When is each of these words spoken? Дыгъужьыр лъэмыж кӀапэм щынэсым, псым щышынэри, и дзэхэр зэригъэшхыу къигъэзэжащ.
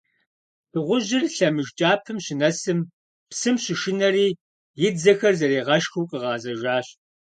Дыгъужьыр 0.71 1.23
лъэмыж 1.35 1.69
кӀапэм 1.77 2.17
щынэсым, 2.25 2.79
псым 3.29 3.55
щышынэри, 3.63 4.27
и 4.85 4.89
дзэхэр 4.95 5.33
зэригъэшхыу 5.39 6.09
къигъэзэжащ. 6.09 6.87